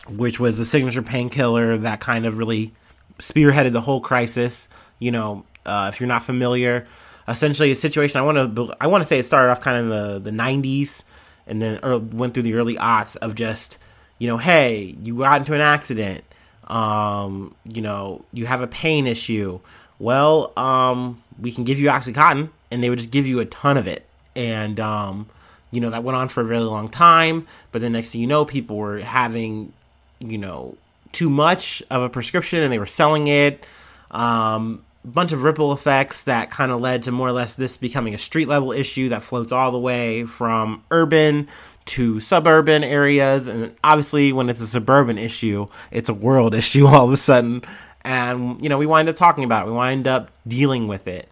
which 0.09 0.39
was 0.39 0.57
the 0.57 0.65
signature 0.65 1.01
painkiller 1.01 1.77
that 1.77 1.99
kind 1.99 2.25
of 2.25 2.37
really 2.37 2.73
spearheaded 3.19 3.71
the 3.71 3.81
whole 3.81 4.01
crisis. 4.01 4.67
You 4.99 5.11
know, 5.11 5.45
uh, 5.65 5.91
if 5.93 5.99
you're 5.99 6.07
not 6.07 6.23
familiar, 6.23 6.87
essentially 7.27 7.71
a 7.71 7.75
situation 7.75 8.19
I 8.19 8.23
want 8.23 8.55
to 8.55 8.73
I 8.79 8.87
want 8.87 9.01
to 9.01 9.05
say 9.05 9.19
it 9.19 9.25
started 9.25 9.51
off 9.51 9.61
kind 9.61 9.77
of 9.77 9.83
in 9.83 9.89
the 9.89 10.31
the 10.31 10.37
90s 10.37 11.03
and 11.45 11.61
then 11.61 11.79
or 11.83 11.99
went 11.99 12.33
through 12.33 12.43
the 12.43 12.55
early 12.55 12.75
aughts 12.75 13.15
of 13.17 13.35
just 13.35 13.77
you 14.19 14.27
know 14.27 14.37
hey 14.37 14.95
you 15.01 15.17
got 15.17 15.41
into 15.41 15.53
an 15.53 15.61
accident 15.61 16.23
um, 16.67 17.55
you 17.63 17.81
know 17.81 18.25
you 18.33 18.45
have 18.45 18.61
a 18.61 18.67
pain 18.67 19.07
issue 19.07 19.59
well, 19.99 20.53
um, 20.57 21.21
we 21.39 21.51
can 21.51 21.63
give 21.63 21.79
you 21.79 21.87
Oxycontin, 21.87 22.49
and 22.71 22.83
they 22.83 22.89
would 22.89 22.99
just 22.99 23.11
give 23.11 23.25
you 23.25 23.39
a 23.39 23.45
ton 23.45 23.77
of 23.77 23.87
it. 23.87 24.05
And, 24.37 24.79
um, 24.79 25.27
you 25.71 25.81
know, 25.81 25.89
that 25.89 26.03
went 26.03 26.15
on 26.15 26.29
for 26.29 26.41
a 26.41 26.43
really 26.45 26.65
long 26.65 26.89
time. 26.89 27.47
But 27.71 27.81
the 27.81 27.89
next 27.89 28.11
thing 28.11 28.21
you 28.21 28.27
know, 28.27 28.45
people 28.45 28.77
were 28.77 28.99
having, 28.99 29.73
you 30.19 30.37
know, 30.37 30.77
too 31.11 31.29
much 31.29 31.83
of 31.89 32.01
a 32.01 32.09
prescription 32.09 32.61
and 32.61 32.71
they 32.71 32.79
were 32.79 32.85
selling 32.85 33.27
it. 33.27 33.65
Um, 34.11 34.83
bunch 35.03 35.31
of 35.31 35.43
ripple 35.43 35.73
effects 35.73 36.23
that 36.23 36.51
kind 36.51 36.71
of 36.71 36.81
led 36.81 37.03
to 37.03 37.11
more 37.11 37.29
or 37.29 37.31
less 37.31 37.55
this 37.55 37.77
becoming 37.77 38.13
a 38.13 38.17
street 38.17 38.47
level 38.47 38.71
issue 38.71 39.09
that 39.09 39.23
floats 39.23 39.51
all 39.51 39.71
the 39.71 39.79
way 39.79 40.25
from 40.25 40.83
urban 40.91 41.47
to 41.85 42.19
suburban 42.19 42.83
areas. 42.83 43.47
And 43.47 43.75
obviously, 43.83 44.33
when 44.33 44.49
it's 44.49 44.61
a 44.61 44.67
suburban 44.67 45.17
issue, 45.17 45.67
it's 45.91 46.09
a 46.09 46.13
world 46.13 46.55
issue 46.63 46.85
all 46.87 47.05
of 47.05 47.11
a 47.11 47.17
sudden 47.17 47.63
and 48.07 48.61
you 48.63 48.69
know 48.69 48.77
we 48.77 48.85
wind 48.85 49.09
up 49.09 49.15
talking 49.15 49.43
about 49.43 49.67
it. 49.67 49.69
We 49.69 49.75
wind 49.75 50.07
up 50.07 50.31
dealing 50.47 50.87
with 50.87 51.07
it. 51.07 51.29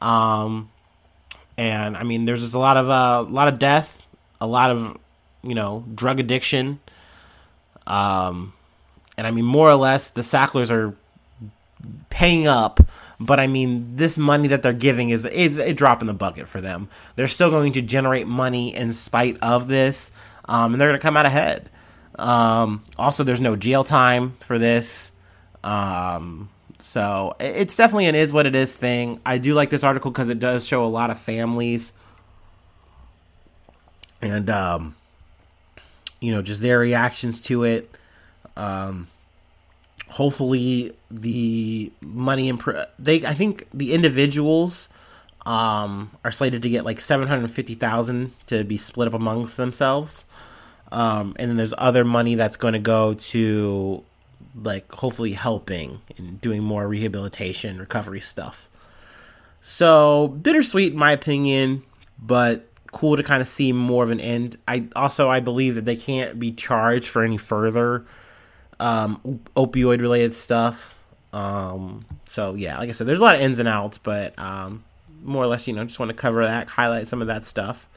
Um, 0.00 0.70
and 1.58 1.96
I 1.96 2.04
mean, 2.04 2.24
there's 2.24 2.40
just 2.40 2.54
a 2.54 2.58
lot 2.58 2.76
of 2.76 2.88
uh, 2.88 3.24
a 3.28 3.30
lot 3.30 3.48
of 3.48 3.58
death, 3.58 4.06
a 4.40 4.46
lot 4.46 4.70
of 4.70 4.96
you 5.42 5.54
know 5.54 5.84
drug 5.94 6.20
addiction. 6.20 6.78
Um, 7.86 8.52
and 9.16 9.26
I 9.26 9.32
mean, 9.32 9.44
more 9.44 9.68
or 9.68 9.74
less, 9.74 10.08
the 10.08 10.22
Sacklers 10.22 10.70
are 10.70 10.94
paying 12.10 12.46
up. 12.46 12.80
But 13.20 13.40
I 13.40 13.48
mean, 13.48 13.96
this 13.96 14.16
money 14.16 14.48
that 14.48 14.62
they're 14.62 14.72
giving 14.72 15.10
is 15.10 15.24
is 15.24 15.58
a 15.58 15.74
drop 15.74 16.00
in 16.00 16.06
the 16.06 16.14
bucket 16.14 16.46
for 16.46 16.60
them. 16.60 16.88
They're 17.16 17.26
still 17.26 17.50
going 17.50 17.72
to 17.72 17.82
generate 17.82 18.28
money 18.28 18.74
in 18.74 18.92
spite 18.92 19.36
of 19.42 19.66
this, 19.66 20.12
um, 20.44 20.72
and 20.72 20.80
they're 20.80 20.88
going 20.88 21.00
to 21.00 21.02
come 21.02 21.16
out 21.16 21.26
ahead. 21.26 21.68
Um, 22.16 22.84
also, 22.96 23.24
there's 23.24 23.40
no 23.40 23.56
jail 23.56 23.82
time 23.82 24.36
for 24.38 24.58
this. 24.58 25.10
Um, 25.64 26.50
so 26.78 27.34
it's 27.40 27.76
definitely 27.76 28.06
an 28.06 28.14
is 28.14 28.32
what 28.32 28.46
it 28.46 28.54
is 28.54 28.74
thing. 28.74 29.20
I 29.26 29.38
do 29.38 29.54
like 29.54 29.70
this 29.70 29.84
article 29.84 30.10
because 30.10 30.28
it 30.28 30.38
does 30.38 30.66
show 30.66 30.84
a 30.84 30.86
lot 30.86 31.10
of 31.10 31.18
families 31.18 31.92
and 34.22 34.48
um, 34.50 34.94
you 36.20 36.32
know 36.32 36.42
just 36.42 36.60
their 36.60 36.78
reactions 36.78 37.40
to 37.42 37.64
it. 37.64 37.90
Um, 38.56 39.08
hopefully 40.08 40.94
the 41.10 41.92
money 42.00 42.48
imp- 42.48 42.88
they 42.98 43.24
I 43.24 43.34
think 43.34 43.66
the 43.72 43.92
individuals 43.92 44.88
um, 45.46 46.10
are 46.24 46.32
slated 46.32 46.62
to 46.62 46.70
get 46.70 46.84
like 46.84 47.00
seven 47.00 47.28
hundred 47.28 47.50
fifty 47.50 47.74
thousand 47.74 48.32
to 48.46 48.64
be 48.64 48.76
split 48.76 49.08
up 49.08 49.14
amongst 49.14 49.56
themselves. 49.56 50.24
Um, 50.90 51.36
and 51.38 51.50
then 51.50 51.56
there's 51.58 51.74
other 51.76 52.02
money 52.02 52.34
that's 52.34 52.56
going 52.56 52.72
to 52.72 52.78
go 52.78 53.12
to 53.12 54.04
like 54.62 54.90
hopefully 54.92 55.32
helping 55.32 56.00
and 56.16 56.40
doing 56.40 56.62
more 56.62 56.86
rehabilitation 56.86 57.78
recovery 57.78 58.20
stuff. 58.20 58.68
So 59.60 60.28
bittersweet 60.28 60.92
in 60.92 60.98
my 60.98 61.12
opinion 61.12 61.82
but 62.20 62.66
cool 62.90 63.16
to 63.16 63.22
kind 63.22 63.40
of 63.40 63.48
see 63.48 63.72
more 63.72 64.02
of 64.02 64.10
an 64.10 64.20
end. 64.20 64.56
I 64.66 64.88
also 64.96 65.28
i 65.28 65.40
believe 65.40 65.74
that 65.74 65.84
they 65.84 65.96
can't 65.96 66.38
be 66.38 66.52
charged 66.52 67.08
for 67.08 67.22
any 67.22 67.36
further 67.36 68.04
um, 68.80 69.40
opioid 69.56 70.00
related 70.00 70.34
stuff. 70.34 70.94
Um, 71.32 72.06
so 72.26 72.54
yeah 72.54 72.78
like 72.78 72.88
i 72.88 72.92
said 72.92 73.06
there's 73.06 73.18
a 73.18 73.22
lot 73.22 73.34
of 73.34 73.40
ins 73.42 73.58
and 73.58 73.68
outs 73.68 73.98
but 73.98 74.38
um, 74.38 74.82
more 75.22 75.42
or 75.42 75.46
less 75.46 75.66
you 75.66 75.74
know 75.74 75.84
just 75.84 75.98
want 75.98 76.08
to 76.08 76.16
cover 76.16 76.44
that 76.44 76.68
highlight 76.68 77.08
some 77.08 77.20
of 77.20 77.28
that 77.28 77.44
stuff. 77.44 77.88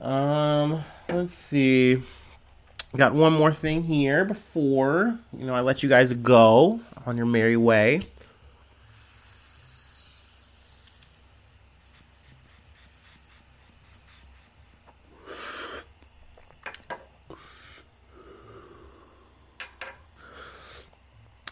Um, 0.00 0.84
let's 1.08 1.32
see 1.32 2.02
Got 2.96 3.12
one 3.14 3.34
more 3.34 3.52
thing 3.52 3.82
here 3.82 4.24
before, 4.24 5.18
you 5.36 5.44
know, 5.44 5.54
I 5.54 5.60
let 5.60 5.82
you 5.82 5.88
guys 5.88 6.14
go 6.14 6.80
on 7.04 7.18
your 7.18 7.26
merry 7.26 7.56
way. 7.56 8.00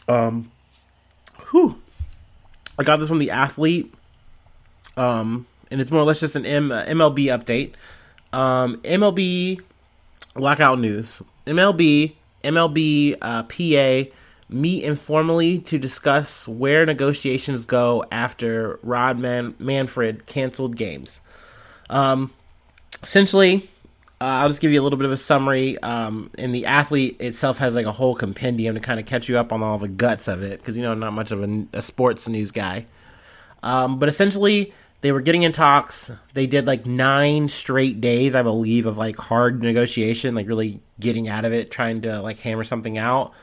Um, 0.09 0.51
whew. 1.51 1.79
I 2.79 2.85
got 2.85 3.01
this 3.01 3.09
from 3.11 3.19
the 3.19 3.31
athlete. 3.31 3.93
Um, 4.97 5.47
and 5.71 5.83
it's 5.83 5.91
more 5.91 6.01
or 6.01 6.05
less 6.05 6.21
just 6.21 6.37
an 6.37 6.47
M- 6.47 6.73
uh, 6.73 6.85
MLB 6.85 7.27
update. 7.27 7.75
Um, 8.33 8.79
MLB 8.79 9.61
lockout 10.37 10.79
news. 10.79 11.23
MLB, 11.47 12.15
MLB 12.43 13.17
uh, 13.21 13.43
PA 13.45 14.11
meet 14.49 14.85
informally 14.85 15.59
to 15.59 15.79
discuss 15.79 16.47
where 16.47 16.87
negotiations 16.87 17.67
go 17.67 18.05
after 18.13 18.79
Rob 18.83 19.19
Man- 19.19 19.55
Manfred 19.59 20.27
canceled 20.27 20.77
games. 20.77 21.21
Um, 21.91 22.33
essentially, 23.03 23.69
uh, 24.21 24.25
I'll 24.25 24.49
just 24.49 24.61
give 24.61 24.71
you 24.71 24.81
a 24.81 24.85
little 24.85 24.99
bit 24.99 25.07
of 25.07 25.13
a 25.13 25.17
summary. 25.17 25.77
Um, 25.79 26.31
and 26.39 26.55
the 26.55 26.67
athlete 26.67 27.21
itself 27.21 27.59
has 27.59 27.75
like 27.75 27.87
a 27.87 27.93
whole 27.93 28.15
compendium 28.15 28.75
to 28.75 28.81
kind 28.81 29.01
of 29.01 29.07
catch 29.07 29.29
you 29.29 29.39
up 29.39 29.53
on 29.53 29.63
all 29.63 29.79
the 29.79 29.89
guts 29.89 30.29
of 30.29 30.43
it 30.43 30.61
because 30.61 30.77
you 30.77 30.83
know 30.83 30.95
not 30.95 31.13
much 31.13 31.31
of 31.31 31.43
a, 31.43 31.67
a 31.73 31.83
sports 31.83 32.29
news 32.29 32.51
guy. 32.51 32.87
Um, 33.63 33.99
but 33.99 34.09
essentially, 34.09 34.73
they 35.05 35.13
were 35.13 35.21
getting 35.21 35.43
in 35.43 35.53
talks. 35.53 36.11
They 36.33 36.47
did 36.47 36.67
like 36.67 36.87
nine 36.87 37.49
straight 37.49 38.01
days, 38.01 38.35
I 38.35 38.41
believe, 38.41 38.87
of 38.87 38.97
like 38.97 39.19
hard 39.19 39.63
negotiation, 39.63 40.35
like 40.35 40.49
really 40.49 40.81
getting 40.99 41.29
out 41.29 41.45
of 41.45 41.53
it, 41.53 41.71
trying 41.71 42.01
to 42.03 42.23
like 42.23 42.39
hammer 42.39 42.65
something 42.65 42.97
out. 42.97 43.35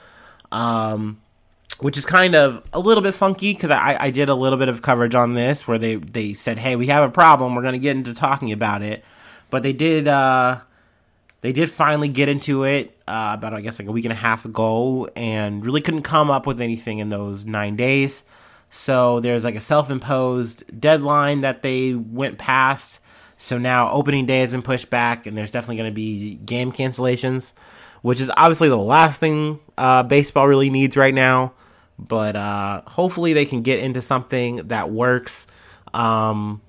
Um, 0.51 1.21
which 1.79 1.99
is 1.99 2.05
kind 2.07 2.33
of 2.33 2.67
a 2.73 2.79
little 2.79 3.03
bit 3.03 3.13
funky 3.13 3.53
because 3.53 3.69
I, 3.69 3.95
I 3.99 4.09
did 4.09 4.27
a 4.27 4.33
little 4.33 4.57
bit 4.57 4.69
of 4.69 4.81
coverage 4.81 5.13
on 5.13 5.35
this 5.35 5.67
where 5.67 5.77
they, 5.77 5.97
they 5.97 6.33
said, 6.33 6.57
hey, 6.57 6.75
we 6.75 6.87
have 6.87 7.07
a 7.07 7.13
problem. 7.13 7.53
We're 7.53 7.61
going 7.61 7.73
to 7.73 7.79
get 7.79 7.95
into 7.95 8.15
talking 8.15 8.51
about 8.51 8.81
it. 8.81 9.05
But 9.51 9.61
they 9.61 9.73
did 9.73 10.07
uh, 10.07 10.61
they 11.41 11.51
did 11.51 11.69
finally 11.69 12.09
get 12.09 12.27
into 12.27 12.63
it 12.63 12.97
uh, 13.07 13.35
about 13.37 13.53
I 13.53 13.61
guess 13.61 13.77
like 13.77 13.87
a 13.87 13.91
week 13.91 14.05
and 14.05 14.11
a 14.11 14.15
half 14.15 14.45
ago, 14.45 15.07
and 15.15 15.63
really 15.63 15.81
couldn't 15.81 16.01
come 16.01 16.31
up 16.31 16.47
with 16.47 16.59
anything 16.59 16.97
in 16.97 17.09
those 17.09 17.45
nine 17.45 17.75
days. 17.75 18.23
So 18.71 19.19
there's 19.19 19.43
like 19.43 19.55
a 19.55 19.61
self-imposed 19.61 20.79
deadline 20.79 21.41
that 21.41 21.61
they 21.61 21.93
went 21.93 22.37
past. 22.37 23.01
So 23.37 23.57
now 23.57 23.91
opening 23.91 24.25
day 24.25 24.39
has 24.39 24.53
been 24.53 24.61
pushed 24.61 24.89
back, 24.89 25.25
and 25.25 25.37
there's 25.37 25.51
definitely 25.51 25.75
going 25.75 25.91
to 25.91 25.95
be 25.95 26.35
game 26.37 26.71
cancellations, 26.71 27.51
which 28.01 28.21
is 28.21 28.31
obviously 28.35 28.69
the 28.69 28.77
last 28.77 29.19
thing 29.19 29.59
uh, 29.77 30.03
baseball 30.03 30.47
really 30.47 30.69
needs 30.69 30.95
right 30.95 31.13
now. 31.13 31.53
But 31.99 32.35
uh, 32.35 32.81
hopefully 32.87 33.33
they 33.33 33.45
can 33.45 33.61
get 33.61 33.79
into 33.79 34.01
something 34.01 34.67
that 34.69 34.89
works. 34.89 35.47
Um, 35.93 36.61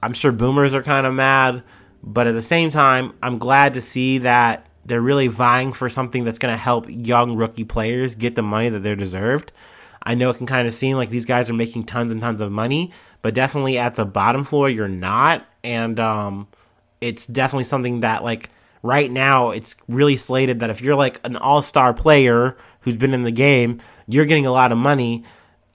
I'm 0.00 0.14
sure 0.14 0.30
boomers 0.30 0.74
are 0.74 0.82
kind 0.82 1.06
of 1.06 1.12
mad, 1.12 1.64
but 2.04 2.28
at 2.28 2.32
the 2.32 2.42
same 2.42 2.70
time, 2.70 3.14
I'm 3.20 3.38
glad 3.38 3.74
to 3.74 3.80
see 3.80 4.18
that 4.18 4.66
they're 4.84 5.00
really 5.00 5.26
vying 5.26 5.72
for 5.72 5.90
something 5.90 6.24
that's 6.24 6.38
going 6.38 6.54
to 6.54 6.58
help 6.58 6.86
young 6.88 7.36
rookie 7.36 7.64
players 7.64 8.14
get 8.14 8.36
the 8.36 8.42
money 8.42 8.68
that 8.68 8.78
they're 8.80 8.96
deserved. 8.96 9.50
I 10.08 10.14
know 10.14 10.30
it 10.30 10.38
can 10.38 10.46
kind 10.46 10.66
of 10.66 10.72
seem 10.72 10.96
like 10.96 11.10
these 11.10 11.26
guys 11.26 11.50
are 11.50 11.54
making 11.54 11.84
tons 11.84 12.14
and 12.14 12.22
tons 12.22 12.40
of 12.40 12.50
money, 12.50 12.92
but 13.20 13.34
definitely 13.34 13.76
at 13.76 13.94
the 13.94 14.06
bottom 14.06 14.42
floor, 14.42 14.66
you're 14.70 14.88
not. 14.88 15.46
And 15.62 16.00
um, 16.00 16.48
it's 17.02 17.26
definitely 17.26 17.64
something 17.64 18.00
that, 18.00 18.24
like, 18.24 18.48
right 18.82 19.10
now, 19.10 19.50
it's 19.50 19.76
really 19.86 20.16
slated 20.16 20.60
that 20.60 20.70
if 20.70 20.80
you're 20.80 20.96
like 20.96 21.20
an 21.24 21.36
all 21.36 21.60
star 21.60 21.92
player 21.92 22.56
who's 22.80 22.96
been 22.96 23.12
in 23.12 23.24
the 23.24 23.30
game, 23.30 23.80
you're 24.06 24.24
getting 24.24 24.46
a 24.46 24.50
lot 24.50 24.72
of 24.72 24.78
money 24.78 25.24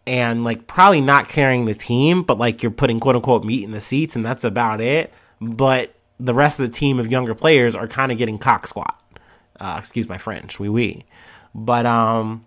and, 0.07 0.43
like, 0.43 0.65
probably 0.65 1.01
not 1.01 1.29
carrying 1.29 1.65
the 1.65 1.75
team, 1.75 2.23
but, 2.23 2.39
like, 2.39 2.63
you're 2.63 2.71
putting 2.71 2.99
quote 2.99 3.15
unquote 3.15 3.45
meat 3.45 3.63
in 3.63 3.69
the 3.69 3.81
seats, 3.81 4.15
and 4.15 4.25
that's 4.25 4.43
about 4.43 4.81
it. 4.81 5.13
But 5.41 5.93
the 6.19 6.33
rest 6.33 6.59
of 6.59 6.65
the 6.65 6.75
team 6.75 6.99
of 6.99 7.11
younger 7.11 7.35
players 7.35 7.75
are 7.75 7.87
kind 7.87 8.11
of 8.11 8.17
getting 8.17 8.39
cock 8.39 8.65
squat. 8.65 8.99
Uh, 9.59 9.75
excuse 9.77 10.09
my 10.09 10.17
French, 10.17 10.59
wee 10.59 10.69
oui, 10.69 10.73
wee. 10.73 10.93
Oui. 10.95 11.05
But, 11.53 11.85
um, 11.85 12.45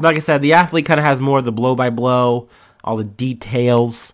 like 0.00 0.16
I 0.16 0.20
said, 0.20 0.42
the 0.42 0.54
athlete 0.54 0.86
kind 0.86 0.98
of 0.98 1.04
has 1.04 1.20
more 1.20 1.38
of 1.38 1.44
the 1.44 1.52
blow 1.52 1.74
by 1.74 1.90
blow, 1.90 2.48
all 2.82 2.96
the 2.96 3.04
details. 3.04 4.12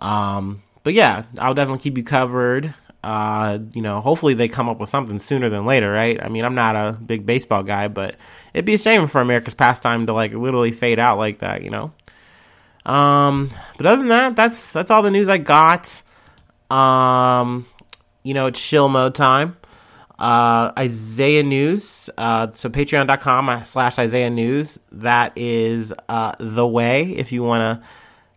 Um, 0.00 0.62
but 0.82 0.94
yeah, 0.94 1.24
I'll 1.38 1.54
definitely 1.54 1.82
keep 1.82 1.96
you 1.96 2.04
covered. 2.04 2.74
Uh, 3.02 3.58
you 3.74 3.82
know, 3.82 4.00
hopefully 4.00 4.32
they 4.32 4.48
come 4.48 4.68
up 4.68 4.78
with 4.78 4.88
something 4.88 5.20
sooner 5.20 5.50
than 5.50 5.66
later, 5.66 5.90
right? 5.92 6.22
I 6.22 6.28
mean, 6.28 6.44
I'm 6.44 6.54
not 6.54 6.74
a 6.74 6.92
big 6.92 7.26
baseball 7.26 7.62
guy, 7.62 7.88
but 7.88 8.16
it'd 8.54 8.64
be 8.64 8.74
a 8.74 8.78
shame 8.78 9.06
for 9.08 9.20
America's 9.20 9.54
pastime 9.54 10.06
to 10.06 10.14
like 10.14 10.32
literally 10.32 10.72
fade 10.72 10.98
out 10.98 11.18
like 11.18 11.40
that, 11.40 11.62
you 11.62 11.70
know. 11.70 11.92
Um, 12.86 13.50
but 13.76 13.86
other 13.86 13.98
than 13.98 14.08
that, 14.08 14.36
that's 14.36 14.72
that's 14.72 14.90
all 14.90 15.02
the 15.02 15.10
news 15.10 15.28
I 15.28 15.38
got. 15.38 16.02
Um, 16.70 17.66
you 18.22 18.32
know, 18.32 18.46
it's 18.46 18.60
chill 18.60 18.88
mode 18.88 19.14
time 19.14 19.56
uh, 20.18 20.72
Isaiah 20.78 21.42
News. 21.42 22.08
Uh, 22.16 22.48
so 22.52 22.68
patreon.com 22.68 23.64
slash 23.64 23.98
Isaiah 23.98 24.30
News. 24.30 24.78
That 24.92 25.32
is 25.36 25.92
uh, 26.08 26.34
the 26.38 26.66
way. 26.66 27.04
If 27.12 27.32
you 27.32 27.42
want 27.42 27.80
to 27.80 27.86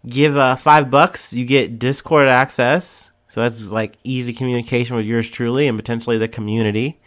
give 0.10 0.38
uh, 0.38 0.56
five 0.56 0.90
bucks, 0.90 1.34
you 1.34 1.46
get 1.46 1.80
Discord 1.80 2.28
access. 2.28 3.12
So 3.28 3.42
that's 3.42 3.68
like 3.68 3.98
easy 4.04 4.34
communication 4.34 4.96
with 4.96 5.06
yours 5.06 5.30
truly 5.30 5.68
and 5.68 5.78
potentially 5.78 6.18
the 6.18 6.28
community. 6.28 7.00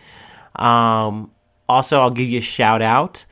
Um, 0.57 1.31
also, 1.69 2.01
I'll 2.01 2.11
give 2.11 2.29
you 2.29 2.39
a 2.39 2.43
shout 2.43 2.83
out. 2.83 3.25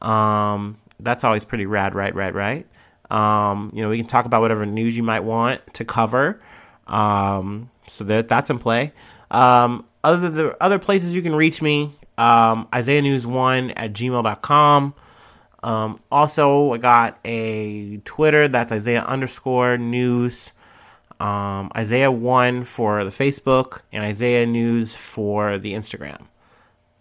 Um, 0.00 0.78
that's 0.98 1.24
always 1.24 1.44
pretty 1.44 1.66
rad, 1.66 1.94
right, 1.94 2.14
right, 2.14 2.34
right. 2.34 2.66
Um, 3.10 3.72
you 3.74 3.82
know, 3.82 3.88
we 3.88 3.98
can 3.98 4.06
talk 4.06 4.24
about 4.24 4.40
whatever 4.40 4.64
news 4.64 4.96
you 4.96 5.02
might 5.02 5.20
want 5.20 5.60
to 5.74 5.84
cover. 5.84 6.40
Um, 6.86 7.70
so 7.86 8.04
that 8.04 8.28
that's 8.28 8.50
in 8.50 8.58
play. 8.58 8.92
Um, 9.30 9.84
other 10.02 10.28
the 10.28 10.62
other 10.62 10.78
places 10.78 11.14
you 11.14 11.22
can 11.22 11.34
reach 11.34 11.60
me, 11.62 11.94
um, 12.18 12.68
Isaiah 12.74 13.02
News 13.02 13.26
One 13.26 13.70
at 13.72 13.92
gmail.com. 13.92 14.94
Um, 15.62 16.00
also, 16.10 16.72
I 16.72 16.78
got 16.78 17.18
a 17.24 17.98
Twitter 17.98 18.48
that's 18.48 18.72
Isaiah 18.72 19.02
underscore 19.02 19.78
news. 19.78 20.52
Um, 21.18 21.70
Isaiah 21.76 22.10
One 22.10 22.64
for 22.64 23.04
the 23.04 23.10
Facebook 23.10 23.80
and 23.92 24.02
Isaiah 24.02 24.46
News 24.46 24.94
for 24.94 25.58
the 25.58 25.74
Instagram. 25.74 26.22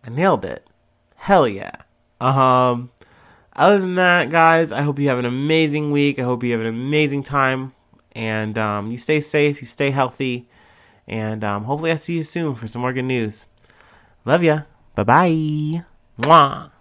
I 0.04 0.10
nailed 0.10 0.44
it. 0.44 0.68
Hell 1.16 1.48
yeah. 1.48 1.72
Um, 2.20 2.92
other 3.56 3.80
than 3.80 3.96
that, 3.96 4.30
guys, 4.30 4.72
I 4.72 4.82
hope 4.82 5.00
you 5.00 5.08
have 5.10 5.20
an 5.20 5.26
amazing 5.26 5.92
week. 5.92 6.20
I 6.20 6.24
hope 6.24 6.44
you 6.44 6.52
have 6.52 6.62
an 6.62 6.68
amazing 6.68 7.24
time, 7.24 7.74
and 8.14 8.58
um, 8.58 8.92
you 8.92 8.98
stay 8.98 9.22
safe, 9.22 9.62
you 9.62 9.68
stay 9.68 9.92
healthy. 9.92 10.48
And 11.10 11.44
um, 11.44 11.64
hopefully, 11.66 11.92
I 11.92 11.96
see 11.96 12.18
you 12.18 12.24
soon 12.24 12.54
for 12.56 12.68
some 12.68 12.82
more 12.82 12.94
good 12.94 13.06
news. 13.10 13.48
Love 14.26 14.44
ya. 14.44 14.62
Bye 14.96 15.04
bye. 15.04 15.84
Mwah. 16.22 16.72